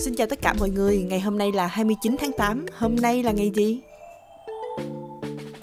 Xin 0.00 0.14
chào 0.14 0.26
tất 0.26 0.42
cả 0.42 0.52
mọi 0.58 0.70
người, 0.70 1.02
ngày 1.02 1.20
hôm 1.20 1.38
nay 1.38 1.52
là 1.52 1.66
29 1.66 2.16
tháng 2.20 2.32
8, 2.32 2.66
hôm 2.78 2.96
nay 2.96 3.22
là 3.22 3.32
ngày 3.32 3.50
gì? 3.54 3.80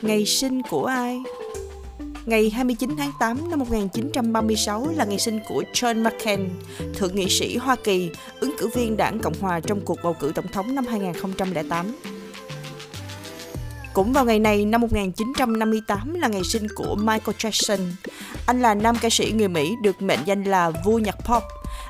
Ngày 0.02 0.26
sinh 0.26 0.62
của 0.70 0.86
ai? 0.86 1.20
Ngày 2.26 2.50
29 2.50 2.90
tháng 2.98 3.12
8 3.20 3.50
năm 3.50 3.60
1936 3.60 4.88
là 4.96 5.06
ngày 5.06 5.20
sinh 5.20 5.40
của 5.48 5.64
John 5.74 6.04
McCain, 6.04 6.50
thượng 6.96 7.16
nghị 7.16 7.30
sĩ 7.30 7.58
Hoa 7.58 7.76
Kỳ, 7.84 8.10
ứng 8.40 8.56
cử 8.58 8.70
viên 8.76 8.98
đảng 8.98 9.20
Cộng 9.20 9.40
hòa 9.42 9.60
trong 9.60 9.82
cuộc 9.86 9.98
bầu 10.04 10.16
cử 10.20 10.32
tổng 10.36 10.48
thống 10.48 10.76
năm 10.76 10.86
2008. 10.86 11.96
Cũng 13.94 14.14
vào 14.14 14.26
ngày 14.26 14.40
này 14.40 14.66
năm 14.66 14.82
1958 14.82 16.14
là 16.14 16.28
ngày 16.28 16.44
sinh 16.44 16.68
của 16.76 16.96
Michael 16.96 17.36
Jackson. 17.38 17.80
Anh 18.46 18.62
là 18.62 18.76
nam 18.76 18.96
ca 19.02 19.10
sĩ 19.10 19.32
người 19.32 19.48
Mỹ 19.48 19.72
được 19.82 20.02
mệnh 20.02 20.20
danh 20.26 20.44
là 20.44 20.72
vua 20.86 21.00
nhạc 21.00 21.16
pop. 21.26 21.44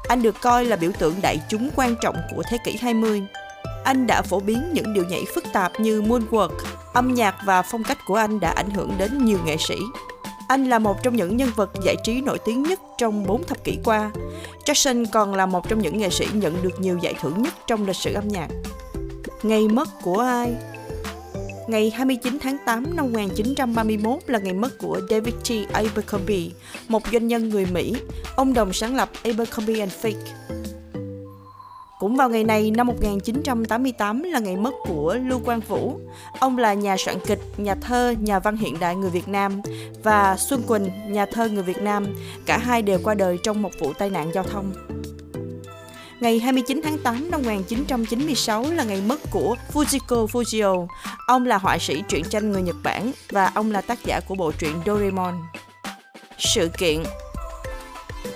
Anh 0.08 0.22
được 0.22 0.42
coi 0.42 0.66
là 0.66 0.76
biểu 0.76 0.92
tượng 1.00 1.16
đại 1.22 1.40
chúng 1.50 1.70
quan 1.76 1.96
trọng 2.02 2.16
của 2.36 2.44
thế 2.50 2.58
kỷ 2.66 2.78
20. 2.82 3.24
Anh 3.84 4.08
đã 4.08 4.22
phổ 4.22 4.40
biến 4.40 4.70
những 4.74 4.94
điều 4.94 5.04
nhảy 5.06 5.26
phức 5.36 5.44
tạp 5.54 5.80
như 5.80 6.02
moonwalk, 6.02 6.50
âm 6.94 7.14
nhạc 7.14 7.36
và 7.46 7.62
phong 7.62 7.84
cách 7.84 7.98
của 8.06 8.16
anh 8.16 8.40
đã 8.40 8.50
ảnh 8.50 8.70
hưởng 8.70 8.92
đến 8.98 9.26
nhiều 9.26 9.40
nghệ 9.46 9.58
sĩ. 9.58 9.76
Anh 10.48 10.70
là 10.70 10.80
một 10.80 11.04
trong 11.04 11.16
những 11.16 11.38
nhân 11.38 11.50
vật 11.56 11.70
giải 11.84 11.96
trí 12.04 12.22
nổi 12.22 12.40
tiếng 12.46 12.64
nhất 12.64 12.80
trong 12.98 13.26
4 13.26 13.44
thập 13.44 13.64
kỷ 13.64 13.78
qua. 13.84 14.12
Jackson 14.66 15.06
còn 15.12 15.36
là 15.36 15.46
một 15.46 15.70
trong 15.70 15.82
những 15.82 15.98
nghệ 15.98 16.10
sĩ 16.10 16.28
nhận 16.34 16.62
được 16.62 16.80
nhiều 16.80 16.98
giải 16.98 17.14
thưởng 17.22 17.42
nhất 17.42 17.54
trong 17.68 17.88
lịch 17.88 17.96
sử 17.96 18.14
âm 18.14 18.28
nhạc. 18.28 18.48
Ngày 19.44 19.68
mất 19.68 19.90
của 20.04 20.20
ai? 20.20 20.54
Ngày 21.68 21.90
29 21.90 22.38
tháng 22.42 22.58
8 22.66 22.96
năm 22.96 23.06
1931 23.06 24.20
là 24.28 24.40
ngày 24.40 24.54
mất 24.54 24.78
của 24.78 25.02
David 25.10 25.34
T. 25.36 25.74
Abercrombie, 25.74 26.50
một 26.88 27.04
doanh 27.12 27.28
nhân 27.28 27.50
người 27.50 27.66
Mỹ. 27.66 27.96
Ông 28.36 28.54
đồng 28.54 28.74
sáng 28.74 28.96
lập 28.96 29.10
Abercrombie 29.24 29.86
Fitch. 29.86 30.16
Cũng 32.00 32.16
vào 32.16 32.30
ngày 32.30 32.44
này 32.44 32.72
năm 32.72 32.88
1988 32.88 34.24
là 34.24 34.40
ngày 34.40 34.56
mất 34.56 34.74
của 34.88 35.18
Lưu 35.24 35.40
Quang 35.40 35.60
Vũ. 35.60 36.00
Ông 36.40 36.58
là 36.58 36.74
nhà 36.74 36.96
soạn 36.98 37.18
kịch, 37.26 37.40
nhà 37.58 37.76
thơ, 37.76 38.14
nhà 38.22 38.40
văn 38.40 38.58
hiện 38.58 38.80
đại 38.80 38.96
người 38.96 39.10
Việt 39.10 39.28
Nam 39.28 39.62
và 40.04 40.38
Xuân 40.38 40.64
Quỳnh, 40.68 40.90
nhà 41.08 41.26
thơ 41.26 41.50
người 41.50 41.64
Việt 41.64 41.82
Nam. 41.82 42.06
Cả 42.46 42.58
hai 42.58 42.82
đều 42.82 43.00
qua 43.04 43.14
đời 43.14 43.38
trong 43.44 43.62
một 43.62 43.72
vụ 43.80 43.94
tai 43.94 44.10
nạn 44.10 44.32
giao 44.34 44.44
thông. 44.44 44.72
Ngày 46.20 46.40
29 46.40 46.82
tháng 46.84 46.98
8 46.98 47.32
năm 47.32 47.42
1996 47.42 48.66
là 48.72 48.84
ngày 48.84 49.02
mất 49.08 49.20
của 49.32 49.56
Fujiko 49.74 50.28
Fujio. 50.28 50.88
Ông 51.28 51.46
là 51.46 51.58
họa 51.58 51.78
sĩ 51.78 52.04
truyện 52.10 52.24
tranh 52.30 52.52
người 52.52 52.62
Nhật 52.62 52.76
Bản 52.84 53.12
và 53.30 53.52
ông 53.56 53.72
là 53.72 53.82
tác 53.82 54.06
giả 54.06 54.20
của 54.28 54.36
bộ 54.36 54.52
truyện 54.52 54.74
Doraemon. 54.86 55.34
Sự 56.38 56.70
kiện 56.78 57.04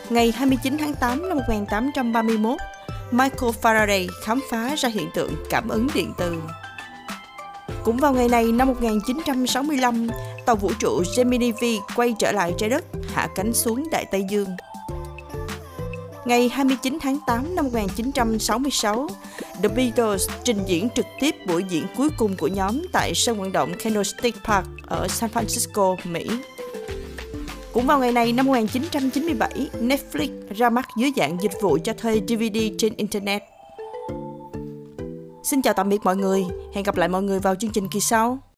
Ngày 0.09 0.31
29 0.31 0.77
tháng 0.77 0.93
8 0.93 1.29
năm 1.29 1.37
1831, 1.37 2.57
Michael 3.11 3.51
Faraday 3.61 4.07
khám 4.23 4.41
phá 4.49 4.75
ra 4.75 4.89
hiện 4.89 5.09
tượng 5.13 5.35
cảm 5.49 5.69
ứng 5.69 5.87
điện 5.93 6.13
từ. 6.17 6.41
Cũng 7.83 7.97
vào 7.97 8.13
ngày 8.13 8.29
này 8.29 8.43
năm 8.51 8.67
1965, 8.67 10.07
tàu 10.45 10.55
vũ 10.55 10.71
trụ 10.79 11.03
Gemini 11.17 11.51
V 11.51 11.63
quay 11.95 12.15
trở 12.19 12.31
lại 12.31 12.53
trái 12.57 12.69
đất, 12.69 12.83
hạ 13.13 13.27
cánh 13.35 13.53
xuống 13.53 13.87
Đại 13.91 14.05
Tây 14.11 14.25
Dương. 14.29 14.55
Ngày 16.25 16.49
29 16.49 16.97
tháng 17.01 17.17
8 17.27 17.55
năm 17.55 17.65
1966, 17.65 19.07
The 19.63 19.69
Beatles 19.69 20.29
trình 20.43 20.57
diễn 20.65 20.89
trực 20.95 21.05
tiếp 21.19 21.35
buổi 21.47 21.63
diễn 21.69 21.85
cuối 21.97 22.09
cùng 22.17 22.37
của 22.37 22.47
nhóm 22.47 22.81
tại 22.91 23.11
sân 23.15 23.39
vận 23.39 23.51
động 23.51 23.73
Candlestick 23.83 24.43
Park 24.43 24.67
ở 24.87 25.07
San 25.07 25.29
Francisco, 25.33 25.95
Mỹ. 26.03 26.27
Cũng 27.73 27.87
vào 27.87 27.99
ngày 27.99 28.11
này 28.11 28.33
năm 28.33 28.45
1997, 28.45 29.69
Netflix 29.81 30.29
ra 30.55 30.69
mắt 30.69 30.87
dưới 30.97 31.11
dạng 31.15 31.37
dịch 31.41 31.61
vụ 31.61 31.77
cho 31.83 31.93
thuê 31.93 32.21
DVD 32.27 32.57
trên 32.77 32.93
Internet. 32.95 33.43
Xin 35.43 35.61
chào 35.61 35.73
tạm 35.73 35.89
biệt 35.89 35.99
mọi 36.03 36.15
người, 36.15 36.43
hẹn 36.73 36.83
gặp 36.83 36.97
lại 36.97 37.09
mọi 37.09 37.23
người 37.23 37.39
vào 37.39 37.55
chương 37.55 37.71
trình 37.71 37.87
kỳ 37.91 37.99
sau. 37.99 38.50